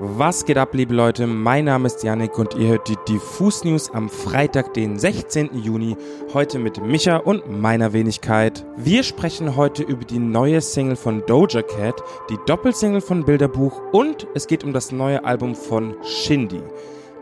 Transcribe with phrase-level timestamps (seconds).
[0.00, 1.26] Was geht ab, liebe Leute?
[1.26, 5.60] Mein Name ist Yannick und ihr hört die Diffus News am Freitag, den 16.
[5.60, 5.96] Juni.
[6.32, 8.64] Heute mit Micha und meiner Wenigkeit.
[8.76, 12.00] Wir sprechen heute über die neue Single von Doja Cat,
[12.30, 16.62] die Doppelsingle von Bilderbuch und es geht um das neue Album von Shindy.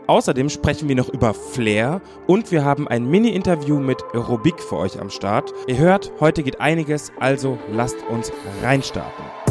[0.05, 5.01] Außerdem sprechen wir noch über Flair und wir haben ein Mini-Interview mit Rubik für euch
[5.01, 5.51] am Start.
[5.65, 8.31] Ihr hört, heute geht einiges, also lasst uns
[8.61, 9.46] reinstarten.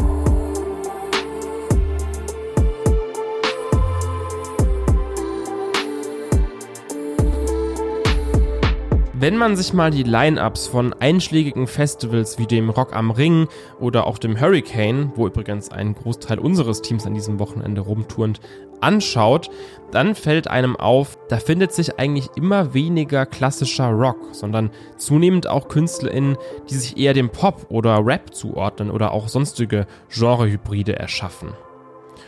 [9.19, 13.47] Wenn man sich mal die Line-Ups von einschlägigen Festivals wie dem Rock am Ring
[13.79, 18.41] oder auch dem Hurricane, wo übrigens ein Großteil unseres Teams an diesem Wochenende rumturnt,
[18.79, 19.49] anschaut,
[19.89, 25.67] dann fällt einem auf, da findet sich eigentlich immer weniger klassischer Rock, sondern zunehmend auch
[25.67, 26.37] KünstlerInnen,
[26.69, 31.53] die sich eher dem Pop oder Rap zuordnen oder auch sonstige Genrehybride erschaffen.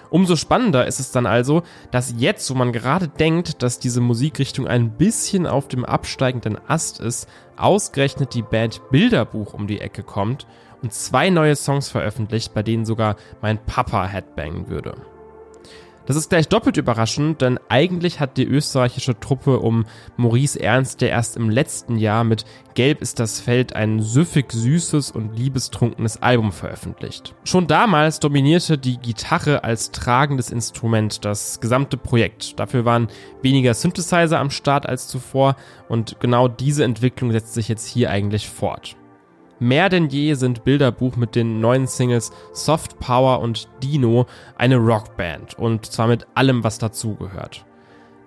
[0.09, 4.67] Umso spannender ist es dann also, dass jetzt, wo man gerade denkt, dass diese Musikrichtung
[4.67, 10.47] ein bisschen auf dem absteigenden Ast ist, ausgerechnet die Band Bilderbuch um die Ecke kommt
[10.81, 14.95] und zwei neue Songs veröffentlicht, bei denen sogar mein Papa headbangen würde.
[16.09, 19.85] Das ist gleich doppelt überraschend, denn eigentlich hat die österreichische Truppe um
[20.17, 25.11] Maurice Ernst, der erst im letzten Jahr mit Gelb ist das Feld ein süffig süßes
[25.11, 27.35] und liebestrunkenes Album veröffentlicht.
[27.43, 32.59] Schon damals dominierte die Gitarre als tragendes Instrument das gesamte Projekt.
[32.59, 33.09] Dafür waren
[33.43, 35.57] weniger Synthesizer am Start als zuvor
[35.89, 38.95] und genau diese Entwicklung setzt sich jetzt hier eigentlich fort.
[39.59, 44.25] Mehr denn je sind Bilderbuch mit den neuen Singles Soft Power und Dino
[44.57, 47.65] eine Rockband und zwar mit allem, was dazugehört.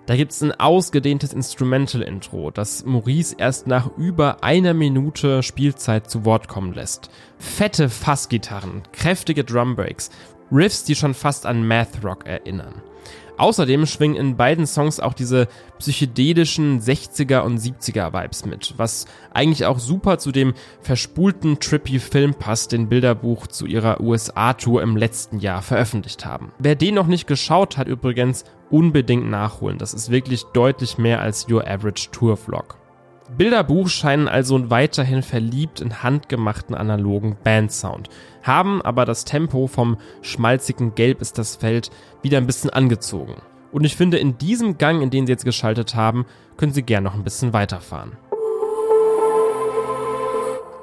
[0.05, 6.49] Da gibt's ein ausgedehntes Instrumental-Intro, das Maurice erst nach über einer Minute Spielzeit zu Wort
[6.49, 7.09] kommen lässt.
[7.39, 10.11] Fette Fassgitarren, kräftige Drumbreaks,
[10.51, 12.81] Riffs, die schon fast an Math Rock erinnern.
[13.37, 15.47] Außerdem schwingen in beiden Songs auch diese
[15.79, 22.35] psychedelischen 60er und 70er Vibes mit, was eigentlich auch super zu dem verspulten trippy Film
[22.35, 26.51] passt, den Bilderbuch zu ihrer USA-Tour im letzten Jahr veröffentlicht haben.
[26.59, 29.77] Wer den noch nicht geschaut hat übrigens, unbedingt nachholen.
[29.77, 32.82] Das ist wirklich deutlich mehr als Your Average Tour Vlog.
[33.29, 38.09] Bilderbuch scheinen also weiterhin verliebt in handgemachten analogen Bandsound,
[38.43, 41.89] haben aber das Tempo vom schmalzigen Gelb ist das Feld
[42.21, 43.35] wieder ein bisschen angezogen.
[43.71, 46.25] Und ich finde, in diesem Gang, in den sie jetzt geschaltet haben,
[46.57, 48.17] können sie gern noch ein bisschen weiterfahren.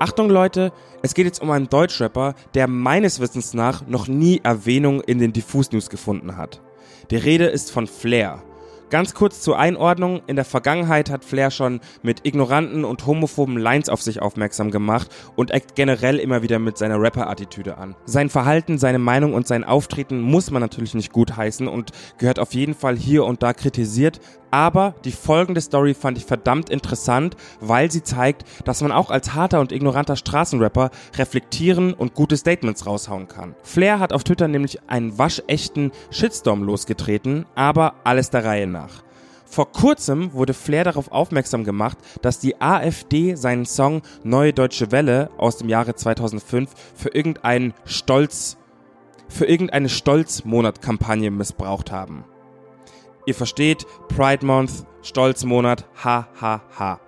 [0.01, 0.72] Achtung Leute,
[1.03, 5.34] es geht jetzt um einen Deutschrapper, der meines Wissens nach noch nie Erwähnung in den
[5.34, 6.62] Diffus News gefunden hat.
[7.11, 8.43] Die Rede ist von Flair.
[8.91, 10.21] Ganz kurz zur Einordnung.
[10.27, 15.15] In der Vergangenheit hat Flair schon mit ignoranten und homophoben Lines auf sich aufmerksam gemacht
[15.37, 17.95] und eckt generell immer wieder mit seiner Rapper-Attitüde an.
[18.05, 22.53] Sein Verhalten, seine Meinung und sein Auftreten muss man natürlich nicht gutheißen und gehört auf
[22.53, 24.19] jeden Fall hier und da kritisiert,
[24.51, 29.34] aber die folgende Story fand ich verdammt interessant, weil sie zeigt, dass man auch als
[29.34, 33.55] harter und ignoranter Straßenrapper reflektieren und gute Statements raushauen kann.
[33.62, 38.80] Flair hat auf Twitter nämlich einen waschechten Shitstorm losgetreten, aber alles der Reihe nach.
[39.45, 45.31] Vor kurzem wurde Flair darauf aufmerksam gemacht, dass die AfD seinen Song Neue Deutsche Welle
[45.39, 48.57] aus dem Jahre 2005 für irgendeinen Stolz
[49.29, 52.25] für irgendeine Stolzmonat-Kampagne missbraucht haben.
[53.27, 57.01] Ihr versteht, Pride Month, Stolzmonat, ha ha ha.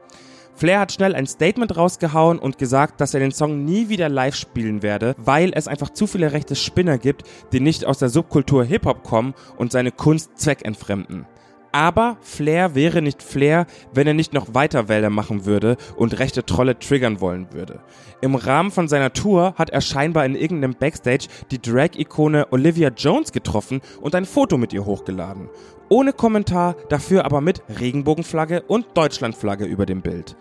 [0.54, 4.36] Flair hat schnell ein Statement rausgehauen und gesagt, dass er den Song nie wieder live
[4.36, 8.64] spielen werde, weil es einfach zu viele rechte Spinner gibt, die nicht aus der Subkultur
[8.64, 11.26] Hip-Hop kommen und seine Kunst zweckentfremden.
[11.72, 16.44] Aber Flair wäre nicht Flair, wenn er nicht noch weiter Wälder machen würde und rechte
[16.44, 17.80] Trolle triggern wollen würde.
[18.20, 23.32] Im Rahmen von seiner Tour hat er scheinbar in irgendeinem Backstage die Drag-Ikone Olivia Jones
[23.32, 25.48] getroffen und ein Foto mit ihr hochgeladen.
[25.88, 30.36] Ohne Kommentar, dafür aber mit Regenbogenflagge und Deutschlandflagge über dem Bild.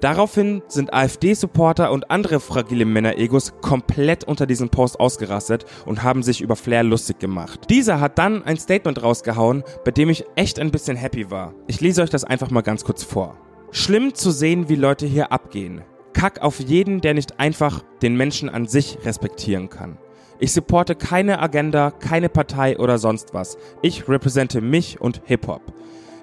[0.00, 6.40] Daraufhin sind AfD-Supporter und andere fragile Männer-Egos komplett unter diesem Post ausgerastet und haben sich
[6.40, 7.68] über Flair lustig gemacht.
[7.68, 11.52] Dieser hat dann ein Statement rausgehauen, bei dem ich echt ein bisschen happy war.
[11.66, 13.36] Ich lese euch das einfach mal ganz kurz vor.
[13.72, 15.82] Schlimm zu sehen, wie Leute hier abgehen.
[16.14, 19.98] Kack auf jeden, der nicht einfach den Menschen an sich respektieren kann.
[20.38, 23.58] Ich supporte keine Agenda, keine Partei oder sonst was.
[23.82, 25.60] Ich repräsente mich und Hip-Hop.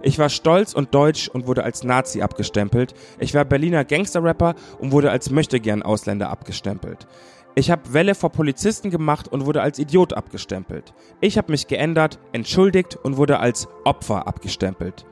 [0.08, 2.94] Ich war stolz und deutsch und wurde als Nazi abgestempelt.
[3.20, 7.08] Ich war Berliner Gangsterrapper und wurde als möchtegern Ausländer abgestempelt.
[7.56, 10.94] Ich habe Welle vor Polizisten gemacht und wurde als Idiot abgestempelt.
[11.20, 15.06] Ich habe mich geändert, entschuldigt und wurde als Opfer abgestempelt.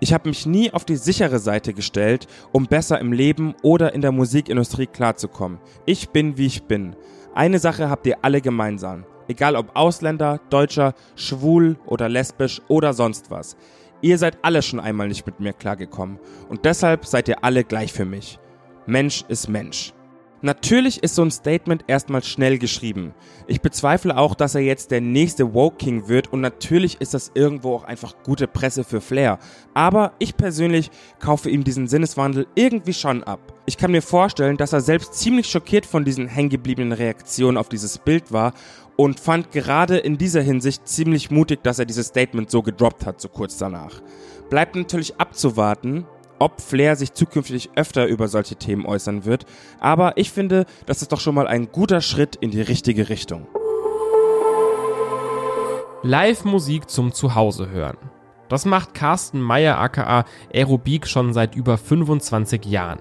[0.00, 4.02] Ich habe mich nie auf die sichere Seite gestellt, um besser im Leben oder in
[4.02, 5.60] der Musikindustrie klarzukommen.
[5.86, 6.94] Ich bin, wie ich bin.
[7.34, 9.06] Eine Sache habt ihr alle gemeinsam.
[9.28, 13.56] Egal ob Ausländer, Deutscher, schwul oder lesbisch oder sonst was.
[14.06, 17.92] Ihr seid alle schon einmal nicht mit mir klargekommen und deshalb seid ihr alle gleich
[17.92, 18.38] für mich.
[18.86, 19.94] Mensch ist Mensch.
[20.42, 23.14] Natürlich ist so ein Statement erstmal schnell geschrieben.
[23.48, 27.32] Ich bezweifle auch, dass er jetzt der nächste Woke King wird und natürlich ist das
[27.34, 29.40] irgendwo auch einfach gute Presse für Flair.
[29.74, 33.40] Aber ich persönlich kaufe ihm diesen Sinneswandel irgendwie schon ab.
[33.64, 37.98] Ich kann mir vorstellen, dass er selbst ziemlich schockiert von diesen hängengebliebenen Reaktionen auf dieses
[37.98, 38.52] Bild war
[38.96, 43.20] und fand gerade in dieser Hinsicht ziemlich mutig, dass er dieses Statement so gedroppt hat,
[43.20, 44.00] so kurz danach.
[44.50, 46.06] Bleibt natürlich abzuwarten,
[46.38, 49.46] ob Flair sich zukünftig öfter über solche Themen äußern wird,
[49.80, 53.46] aber ich finde, das ist doch schon mal ein guter Schritt in die richtige Richtung.
[56.02, 57.96] Live-Musik zum Zuhause hören.
[58.48, 63.00] Das macht Carsten Meyer aka Aerobik schon seit über 25 Jahren.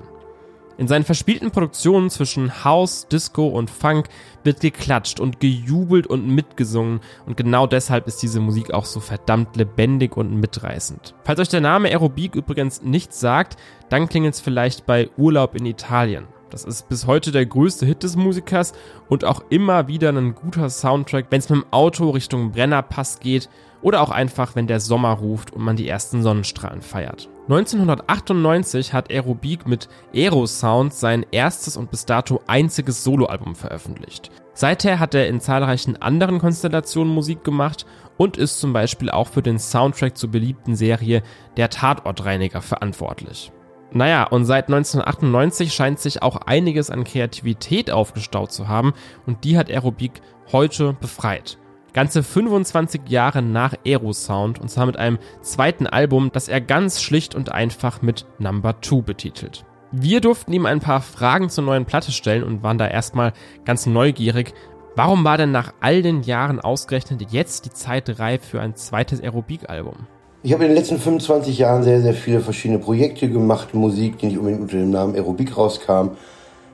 [0.77, 4.07] In seinen verspielten Produktionen zwischen House, Disco und Funk
[4.43, 9.55] wird geklatscht und gejubelt und mitgesungen und genau deshalb ist diese Musik auch so verdammt
[9.55, 11.15] lebendig und mitreißend.
[11.23, 13.57] Falls euch der Name Aerobik übrigens nichts sagt,
[13.89, 16.27] dann klingelt es vielleicht bei Urlaub in Italien.
[16.55, 18.71] Das ist bis heute der größte Hit des Musikers
[19.09, 23.49] und auch immer wieder ein guter Soundtrack, wenn es mit dem Auto Richtung Brennerpass geht
[23.81, 27.27] oder auch einfach, wenn der Sommer ruft und man die ersten Sonnenstrahlen feiert.
[27.49, 34.31] 1998 hat Aerobik mit Aero Sound sein erstes und bis dato einziges Soloalbum veröffentlicht.
[34.53, 37.85] Seither hat er in zahlreichen anderen Konstellationen Musik gemacht
[38.15, 41.21] und ist zum Beispiel auch für den Soundtrack zur beliebten Serie
[41.57, 43.51] Der Tatortreiniger verantwortlich.
[43.91, 48.93] Naja, und seit 1998 scheint sich auch einiges an Kreativität aufgestaut zu haben
[49.25, 50.21] und die hat Aerobik
[50.51, 51.57] heute befreit.
[51.93, 57.35] Ganze 25 Jahre nach Aerosound und zwar mit einem zweiten Album, das er ganz schlicht
[57.35, 59.65] und einfach mit Number 2 betitelt.
[59.93, 63.31] Wir durften ihm ein paar Fragen zur neuen Platte stellen und waren da erstmal
[63.63, 64.53] ganz neugierig.
[64.97, 69.21] Warum war denn nach all den Jahren ausgerechnet jetzt die Zeit reif für ein zweites
[69.21, 70.07] Aerobik-Album?
[70.45, 74.27] Ich habe in den letzten 25 Jahren sehr, sehr viele verschiedene Projekte gemacht, Musik, die
[74.27, 76.09] nicht unbedingt unter dem Namen Aerobik rauskam.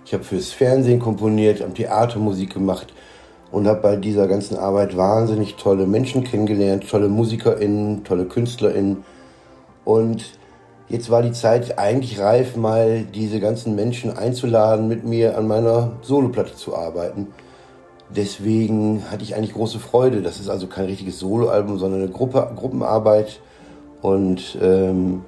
[0.06, 2.88] Ich habe fürs Fernsehen komponiert, am Theater Musik gemacht
[3.50, 9.06] und habe bei dieser ganzen Arbeit wahnsinnig tolle Menschen kennengelernt, tolle MusikerInnen, tolle KünstlerInnen.
[9.86, 10.26] Und
[10.90, 15.94] jetzt war die Zeit eigentlich reif, mal diese ganzen Menschen einzuladen, mit mir an meiner
[16.02, 17.28] Soloplatte zu arbeiten.
[18.14, 20.22] Deswegen hatte ich eigentlich große Freude.
[20.22, 23.40] Das ist also kein richtiges Soloalbum, sondern eine Gruppe, Gruppenarbeit.
[24.02, 25.24] Und ähm,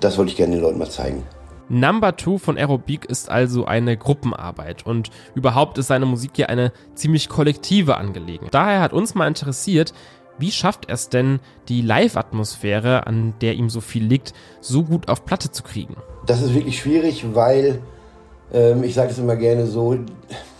[0.00, 1.24] das wollte ich gerne den Leuten mal zeigen.
[1.68, 6.72] Number Two von Aerobik ist also eine Gruppenarbeit und überhaupt ist seine Musik hier eine
[6.94, 8.54] ziemlich kollektive Angelegenheit.
[8.54, 9.92] Daher hat uns mal interessiert,
[10.38, 15.08] wie schafft er es denn, die Live-Atmosphäre, an der ihm so viel liegt, so gut
[15.08, 15.96] auf Platte zu kriegen?
[16.26, 17.80] Das ist wirklich schwierig, weil
[18.52, 19.98] ähm, ich sage es immer gerne so,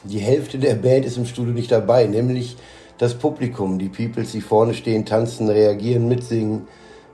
[0.04, 2.56] die Hälfte der Band ist im Studio nicht dabei, nämlich
[2.98, 6.66] das Publikum, die Peoples, die vorne stehen, tanzen, reagieren, mitsingen,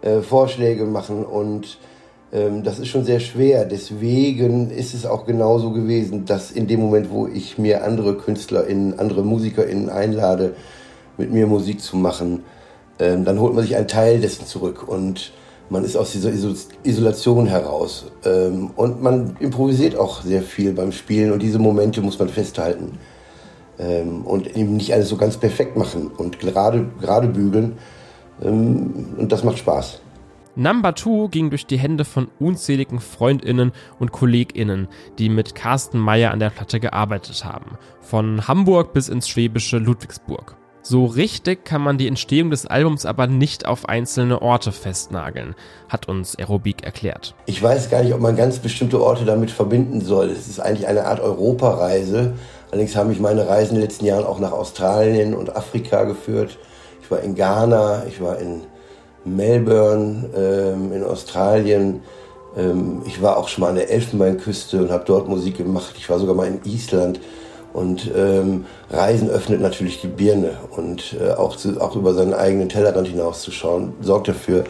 [0.05, 1.79] äh, Vorschläge machen und
[2.31, 3.65] ähm, das ist schon sehr schwer.
[3.65, 8.99] Deswegen ist es auch genauso gewesen, dass in dem Moment, wo ich mir andere KünstlerInnen,
[8.99, 10.56] andere MusikerInnen einlade,
[11.17, 12.43] mit mir Musik zu machen,
[12.99, 15.33] ähm, dann holt man sich einen Teil dessen zurück und
[15.71, 16.31] man ist aus dieser
[16.83, 18.06] Isolation heraus.
[18.27, 22.99] Ähm, und man improvisiert auch sehr viel beim Spielen und diese Momente muss man festhalten.
[23.77, 27.73] und eben nicht alles so ganz perfekt machen und gerade, gerade bügeln.
[28.40, 30.00] Und das macht Spaß.
[30.56, 34.86] Number 2 ging durch die Hände von unzähligen FreundInnen und KollegInnen,
[35.19, 37.76] die mit Carsten Meyer an der Platte gearbeitet haben.
[38.00, 40.56] Von Hamburg bis ins schwäbische Ludwigsburg.
[40.86, 45.55] So richtig kann man die Entstehung des Albums aber nicht auf einzelne Orte festnageln,
[45.88, 47.34] hat uns Aerobik erklärt.
[47.46, 50.29] Ich weiß gar nicht, ob man ganz bestimmte Orte damit verbinden soll.
[50.29, 52.34] Es ist eigentlich eine Art Europareise.
[52.70, 56.58] Allerdings haben mich meine Reisen in den letzten Jahren auch nach Australien und Afrika geführt.
[57.05, 58.63] Ich war in Ghana, ich war in
[59.27, 62.01] Melbourne, ähm, in Australien.
[62.56, 65.96] Ähm, ich war auch schon mal an der Elfenbeinküste und habe dort Musik gemacht.
[65.99, 67.20] Ich war sogar mal in Island.
[67.75, 72.70] Und ähm, Reisen öffnet natürlich die Birne und äh, auch, zu, auch über seinen eigenen
[72.70, 74.65] Tellerrand hinauszuschauen, sorgt dafür,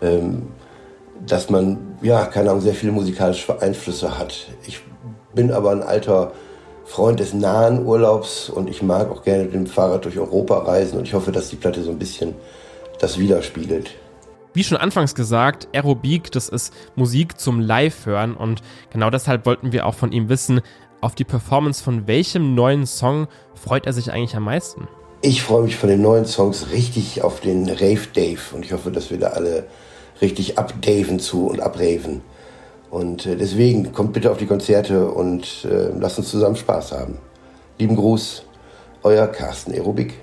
[0.00, 0.44] ähm,
[1.26, 4.46] dass man, ja, keine Ahnung, sehr viele musikalische Einflüsse hat.
[4.66, 4.80] Ich
[5.34, 6.32] bin aber ein alter
[6.84, 10.98] Freund des nahen Urlaubs und ich mag auch gerne mit dem Fahrrad durch Europa reisen
[10.98, 12.34] und ich hoffe, dass die Platte so ein bisschen
[13.00, 13.90] das widerspiegelt.
[14.52, 18.60] Wie schon anfangs gesagt, Aerobik, das ist Musik zum Live-Hören und
[18.90, 20.60] genau deshalb wollten wir auch von ihm wissen,
[21.00, 24.86] auf die Performance von welchem neuen Song freut er sich eigentlich am meisten?
[25.22, 28.90] Ich freue mich von den neuen Songs richtig auf den Rave Dave und ich hoffe,
[28.90, 29.66] dass wir da alle
[30.20, 32.20] richtig abdaven zu und abraven.
[32.94, 37.18] Und äh, deswegen kommt bitte auf die Konzerte und äh, lasst uns zusammen Spaß haben.
[37.76, 38.44] Lieben Gruß,
[39.02, 40.14] euer Carsten Aerobik.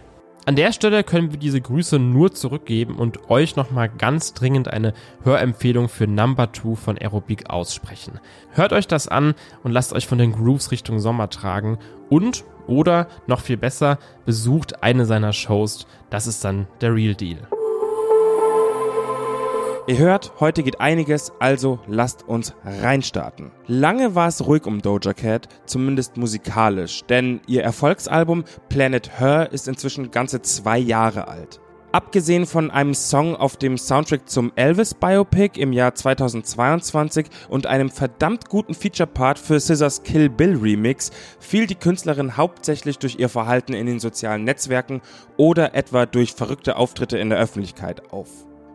[0.46, 4.94] An der Stelle können wir diese Grüße nur zurückgeben und euch nochmal ganz dringend eine
[5.25, 8.22] Hörempfehlung für Number 2 von Aerobic aussprechen.
[8.51, 11.78] Hört euch das an und lasst euch von den Grooves Richtung Sommer tragen
[12.10, 15.88] und oder noch viel besser, besucht eine seiner Shows.
[16.10, 17.40] Das ist dann der Real Deal.
[19.91, 23.51] Ihr hört, heute geht einiges, also lasst uns reinstarten.
[23.67, 29.67] Lange war es ruhig um Doja Cat, zumindest musikalisch, denn ihr Erfolgsalbum Planet Her ist
[29.67, 31.60] inzwischen ganze zwei Jahre alt.
[31.91, 37.89] Abgesehen von einem Song auf dem Soundtrack zum Elvis Biopic im Jahr 2022 und einem
[37.89, 43.74] verdammt guten Feature-Part für Scissors Kill Bill Remix fiel die Künstlerin hauptsächlich durch ihr Verhalten
[43.74, 45.01] in den sozialen Netzwerken
[45.36, 48.29] oder etwa durch verrückte Auftritte in der Öffentlichkeit auf.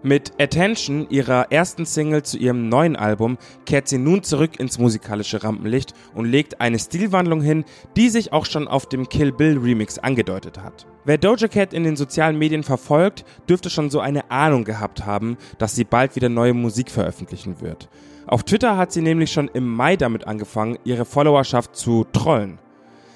[0.07, 5.43] Mit Attention, ihrer ersten Single zu ihrem neuen Album, kehrt sie nun zurück ins musikalische
[5.43, 7.65] Rampenlicht und legt eine Stilwandlung hin,
[7.97, 10.87] die sich auch schon auf dem Kill Bill Remix angedeutet hat.
[11.05, 15.39] Wer Doja Cat in den sozialen Medien verfolgt, dürfte schon so eine Ahnung gehabt haben,
[15.59, 17.89] dass sie bald wieder neue Musik veröffentlichen wird.
[18.29, 22.61] Auf Twitter hat sie nämlich schon im Mai damit angefangen, ihre Followerschaft zu trollen.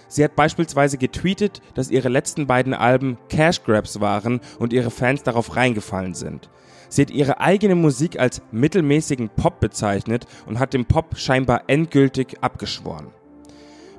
[0.08, 5.22] Sie hat beispielsweise getweetet, dass ihre letzten beiden Alben Cash Grabs waren und ihre Fans
[5.22, 6.50] darauf reingefallen sind.
[6.90, 12.36] Sie hat ihre eigene Musik als mittelmäßigen Pop bezeichnet und hat dem Pop scheinbar endgültig
[12.42, 13.06] abgeschworen.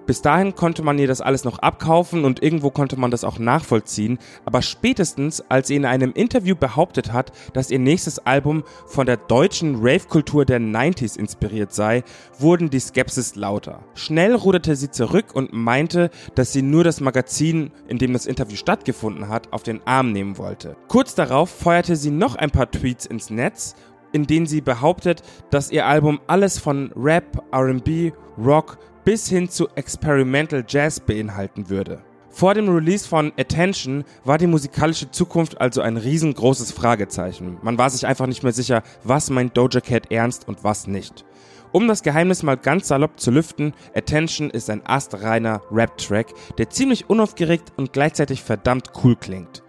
[0.06, 3.40] Bis dahin konnte man ihr das alles noch abkaufen und irgendwo konnte man das auch
[3.40, 9.06] nachvollziehen, aber spätestens, als sie in einem Interview behauptet hat, dass ihr nächstes Album von
[9.06, 12.04] der deutschen Rave-Kultur der 90s inspiriert sei,
[12.40, 13.84] wurden die Skepsis lauter.
[13.94, 18.56] Schnell ruderte sie zurück und meinte, dass sie nur das Magazin, in dem das Interview
[18.56, 20.76] stattgefunden hat, auf den Arm nehmen wollte.
[20.88, 23.76] Kurz darauf feuerte sie noch ein paar Tweets ins Netz
[24.14, 29.68] in denen sie behauptet, dass ihr Album alles von Rap, RB, Rock, bis hin zu
[29.76, 32.02] Experimental Jazz beinhalten würde.
[32.30, 37.58] Vor dem Release von Attention war die musikalische Zukunft also ein riesengroßes Fragezeichen.
[37.62, 41.26] Man war sich einfach nicht mehr sicher, was meint Doja Cat ernst und was nicht.
[41.74, 46.28] Um das Geheimnis mal ganz salopp zu lüften, Attention ist ein astreiner Rap-Track,
[46.58, 49.64] der ziemlich unaufgeregt und gleichzeitig verdammt cool klingt.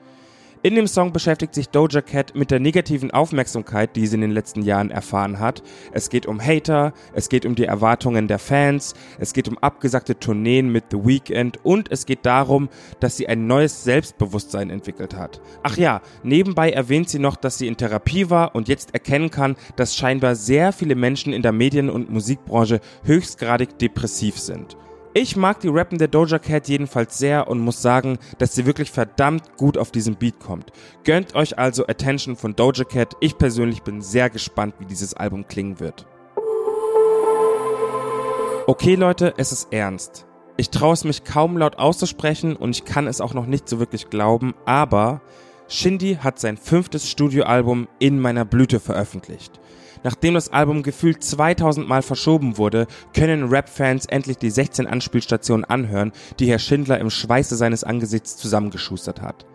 [0.64, 4.31] In dem Song beschäftigt sich Doja Cat mit der negativen Aufmerksamkeit, die sie in den
[4.31, 5.61] letzten Jahren erfahren hat.
[5.90, 10.21] Es geht um Hater, es geht um die Erwartungen der Fans, es geht um abgesagte
[10.21, 12.69] Tourneen mit The Weeknd und es geht darum,
[13.00, 15.40] dass sie ein neues Selbstbewusstsein entwickelt hat.
[15.64, 19.57] Ach ja, nebenbei erwähnt sie noch, dass sie in Therapie war und jetzt erkennen kann,
[19.75, 24.76] dass scheinbar sehr viele Menschen in der Medien- und Musikbranche höchstgradig depressiv sind.
[25.14, 28.90] Ich mag die Rappen der Doja Cat jedenfalls sehr und muss sagen, dass sie wirklich
[28.90, 30.73] verdammt gut auf diesen Beat kommt.
[31.04, 33.14] Gönnt euch also Attention von Doja Cat.
[33.21, 36.07] Ich persönlich bin sehr gespannt, wie dieses Album klingen wird.
[38.66, 40.26] Okay Leute, es ist ernst.
[40.57, 43.78] Ich traue es mich kaum laut auszusprechen und ich kann es auch noch nicht so
[43.78, 45.21] wirklich glauben, aber
[45.72, 49.58] Shindy hat sein fünftes Studioalbum in meiner Blüte veröffentlicht.
[50.02, 56.12] Nachdem das Album gefühlt 2000 Mal verschoben wurde, können Rap-Fans endlich die 16 Anspielstationen anhören,
[56.38, 59.46] die Herr Schindler im Schweiße seines Angesichts zusammengeschustert hat.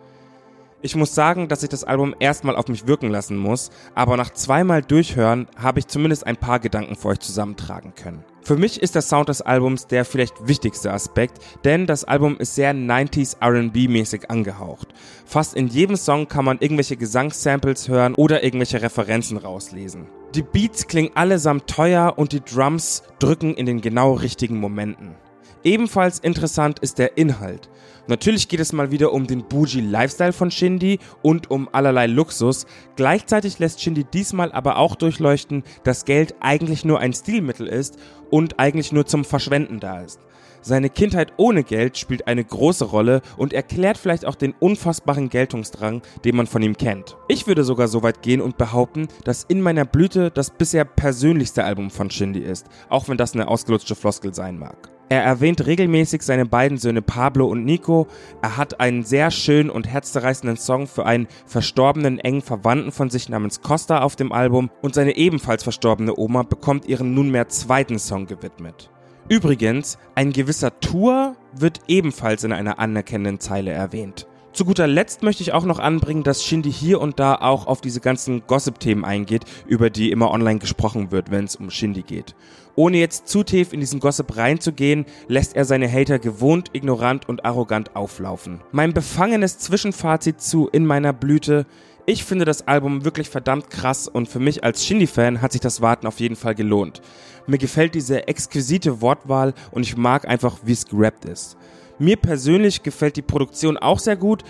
[0.80, 4.30] Ich muss sagen, dass ich das Album erstmal auf mich wirken lassen muss, aber nach
[4.30, 8.24] zweimal Durchhören habe ich zumindest ein paar Gedanken für euch zusammentragen können.
[8.42, 12.54] Für mich ist der Sound des Albums der vielleicht wichtigste Aspekt, denn das Album ist
[12.54, 14.94] sehr 90s RB-mäßig angehaucht.
[15.26, 20.06] Fast in jedem Song kann man irgendwelche Gesangssamples hören oder irgendwelche Referenzen rauslesen.
[20.36, 25.16] Die Beats klingen allesamt teuer und die Drums drücken in den genau richtigen Momenten.
[25.64, 27.68] Ebenfalls interessant ist der Inhalt.
[28.06, 32.66] Natürlich geht es mal wieder um den Bougie Lifestyle von Shindy und um allerlei Luxus.
[32.96, 37.98] Gleichzeitig lässt Shindy diesmal aber auch durchleuchten, dass Geld eigentlich nur ein Stilmittel ist
[38.30, 40.20] und eigentlich nur zum Verschwenden da ist.
[40.60, 46.02] Seine Kindheit ohne Geld spielt eine große Rolle und erklärt vielleicht auch den unfassbaren Geltungsdrang,
[46.24, 47.16] den man von ihm kennt.
[47.28, 51.64] Ich würde sogar so weit gehen und behaupten, dass In meiner Blüte das bisher persönlichste
[51.64, 54.97] Album von Shindy ist, auch wenn das eine ausgelutschte Floskel sein mag.
[55.10, 58.08] Er erwähnt regelmäßig seine beiden Söhne Pablo und Nico.
[58.42, 63.30] Er hat einen sehr schönen und herzzerreißenden Song für einen verstorbenen engen Verwandten von sich
[63.30, 68.26] namens Costa auf dem Album und seine ebenfalls verstorbene Oma bekommt ihren nunmehr zweiten Song
[68.26, 68.90] gewidmet.
[69.30, 74.26] Übrigens, ein gewisser Tour wird ebenfalls in einer anerkennenden Zeile erwähnt.
[74.58, 77.80] Zu guter Letzt möchte ich auch noch anbringen, dass Shindy hier und da auch auf
[77.80, 82.34] diese ganzen Gossip-Themen eingeht, über die immer online gesprochen wird, wenn es um Shindy geht.
[82.74, 87.44] Ohne jetzt zu tief in diesen Gossip reinzugehen, lässt er seine Hater gewohnt, ignorant und
[87.44, 88.60] arrogant auflaufen.
[88.72, 91.64] Mein befangenes Zwischenfazit zu In meiner Blüte.
[92.04, 95.82] Ich finde das Album wirklich verdammt krass und für mich als Shindy-Fan hat sich das
[95.82, 97.00] Warten auf jeden Fall gelohnt.
[97.46, 101.56] Mir gefällt diese exquisite Wortwahl und ich mag einfach, wie es gerappt ist.
[101.98, 104.44] Mir persönlich gefällt die Produktion auch sehr gut,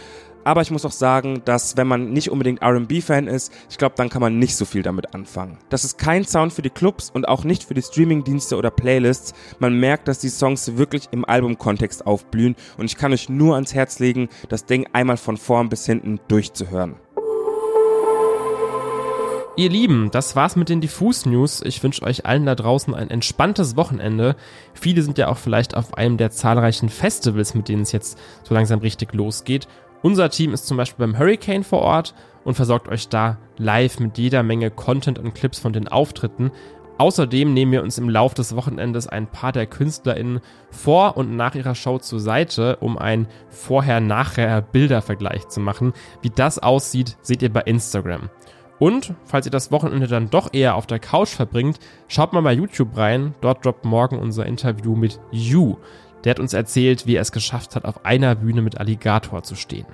[0.49, 4.09] Aber ich muss auch sagen, dass wenn man nicht unbedingt RB-Fan ist, ich glaube, dann
[4.09, 5.59] kann man nicht so viel damit anfangen.
[5.69, 9.35] Das ist kein Sound für die Clubs und auch nicht für die Streaming-Dienste oder Playlists.
[9.59, 13.75] Man merkt, dass die Songs wirklich im Albumkontext aufblühen und ich kann euch nur ans
[13.75, 16.97] Herz legen, das Ding einmal von vorn bis hinten durchzuhören.
[19.59, 21.63] Ihr Lieben, das war's mit den Diffus News.
[21.63, 24.37] Ich wünsche euch allen da draußen ein entspanntes Wochenende.
[24.73, 28.55] Viele sind ja auch vielleicht auf einem der zahlreichen Festivals, mit denen es jetzt so
[28.55, 29.67] langsam richtig losgeht.
[30.01, 34.17] Unser Team ist zum Beispiel beim Hurricane vor Ort und versorgt euch da live mit
[34.17, 36.53] jeder Menge Content und Clips von den Auftritten.
[36.99, 40.39] Außerdem nehmen wir uns im Lauf des Wochenendes ein paar der KünstlerInnen
[40.71, 45.95] vor und nach ihrer Show zur Seite, um einen Vorher-Nachher-Bildervergleich zu machen.
[46.23, 48.31] Wie das aussieht, seht ihr bei Instagram.
[48.79, 52.53] Und, falls ihr das Wochenende dann doch eher auf der Couch verbringt, schaut mal bei
[52.53, 53.35] YouTube rein.
[53.41, 55.77] Dort droppt morgen unser Interview mit You.
[56.25, 59.55] Der hat uns erzählt, wie er es geschafft hat, auf einer Bühne mit Alligator zu
[59.55, 59.87] stehen.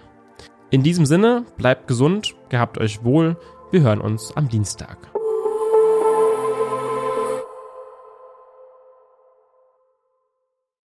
[0.71, 3.37] In diesem Sinne, bleibt gesund, gehabt euch wohl.
[3.71, 4.99] Wir hören uns am Dienstag.